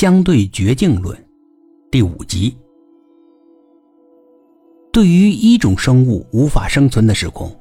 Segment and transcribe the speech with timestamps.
[0.00, 1.14] 相对绝境论
[1.90, 2.56] 第五集。
[4.90, 7.54] 对于一种生物无法生存的时空，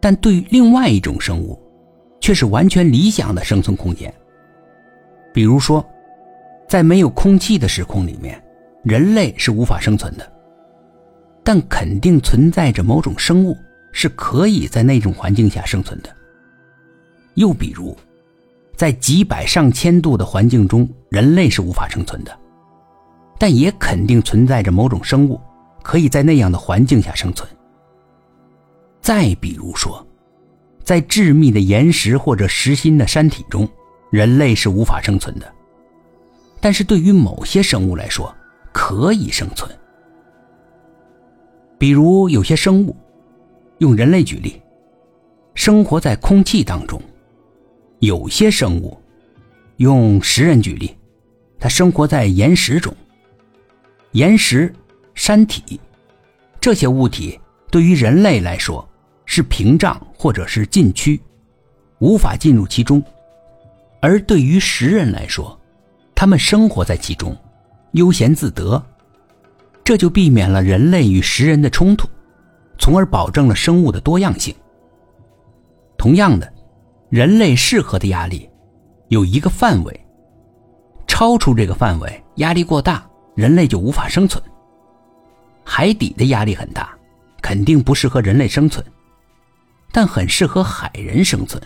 [0.00, 1.60] 但对于另外一种生物，
[2.18, 4.10] 却是完全理想的生存空间。
[5.34, 5.86] 比如说，
[6.66, 8.42] 在没有空气的时空里面，
[8.82, 10.26] 人类是无法生存的，
[11.44, 13.54] 但肯定存在着某种生物
[13.92, 16.08] 是可以在那种环境下生存的。
[17.34, 17.94] 又比如，
[18.76, 22.38] 在几百上千度的环境中，人类是无法生存的，
[23.38, 25.40] 但也肯定存在着某种生物。
[25.82, 27.48] 可以在那样的环境下生存。
[29.00, 30.04] 再比如说，
[30.82, 33.68] 在致密的岩石或者实心的山体中，
[34.10, 35.46] 人类是无法生存的，
[36.60, 38.34] 但是对于某些生物来说，
[38.72, 39.70] 可以生存。
[41.78, 42.96] 比如有些生物，
[43.78, 44.60] 用人类举例，
[45.54, 47.00] 生活在空气当中；
[48.00, 48.96] 有些生物，
[49.76, 50.96] 用食人举例，
[51.58, 52.94] 它生活在岩石中。
[54.12, 54.72] 岩石。
[55.18, 55.80] 山体，
[56.60, 58.86] 这些物体对于人类来说
[59.24, 61.18] 是屏障或者是禁区，
[62.00, 63.00] 无法进入其中；
[64.02, 65.58] 而对于食人来说，
[66.14, 67.34] 他们生活在其中，
[67.92, 68.84] 悠闲自得，
[69.82, 72.06] 这就避免了人类与食人的冲突，
[72.78, 74.54] 从而保证了生物的多样性。
[75.96, 76.52] 同样的，
[77.16, 78.46] 人类适合的压力
[79.08, 80.06] 有一个范围，
[81.06, 84.44] 超出这个范围，压力过大，人类就无法生存。
[85.64, 86.94] 海底的压力很大，
[87.40, 88.84] 肯定不适合人类生存，
[89.92, 91.58] 但很适合海人生存。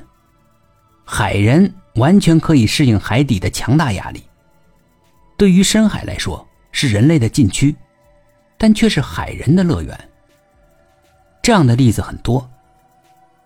[1.05, 4.23] 海人完全可以适应海底的强大压力。
[5.37, 7.75] 对于深海来说是人类的禁区，
[8.57, 9.99] 但却是海人的乐园。
[11.43, 12.49] 这样的例子很多。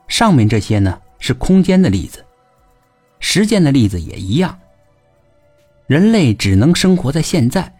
[0.07, 2.23] 上面这些呢是空间的例子，
[3.19, 4.59] 时间的例子也一样。
[5.87, 7.75] 人类只能生活在现在，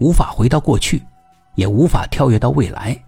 [0.00, 1.00] 无法回到过去。
[1.54, 3.00] 也无法跳跃到未来，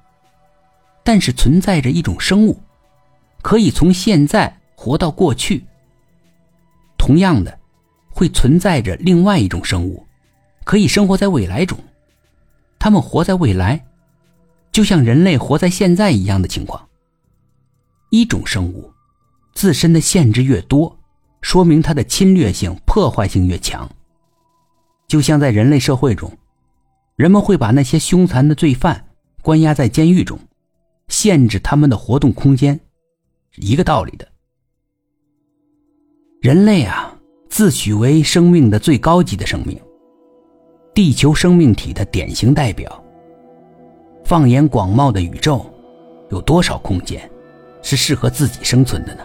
[1.03, 2.61] 但是存在着一种生物，
[3.43, 5.65] 可以从现在活到过去。
[6.97, 7.59] 同样的，
[8.11, 10.07] 会存在着另外一种生物，
[10.63, 11.77] 可以生活在未来中。
[12.79, 13.85] 他们活在未来，
[14.71, 16.89] 就像人类活在现在一样的情况。
[18.11, 18.93] 一种生物
[19.53, 20.99] 自身的限制越多，
[21.41, 23.89] 说明它的侵略性、破坏性越强。
[25.09, 26.31] 就像在人类社会中。
[27.17, 29.09] 人们会把那些凶残的罪犯
[29.43, 30.39] 关押在监狱中，
[31.09, 32.81] 限制他们的活动空间，
[33.51, 34.27] 是一个道理的。
[36.41, 37.15] 人类啊，
[37.51, 39.79] 自诩为生命的最高级的生命，
[40.95, 43.05] 地球生命体的典型代表。
[44.25, 45.67] 放眼广袤的宇宙，
[46.31, 47.31] 有多少空间
[47.83, 49.23] 是适合自己生存的呢？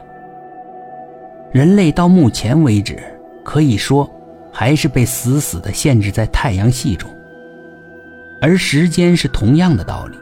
[1.56, 3.02] 人类到目前为止，
[3.42, 4.12] 可以说
[4.52, 7.10] 还是被死死的限制在太阳系中。
[8.42, 10.18] 而时间是同样的道理，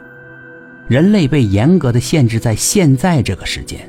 [0.86, 3.80] 人类被严格的限制在现在这个时间，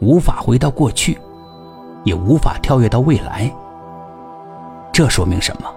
[0.00, 1.16] 无法回到过去，
[2.04, 3.50] 也无法跳跃到未来。
[4.92, 5.72] 这说明什么？